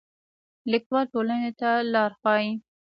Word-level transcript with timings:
لیکوال 0.71 1.05
ټولنې 1.13 1.51
ته 1.59 1.69
لار 1.93 2.11
ښيي 2.21 2.51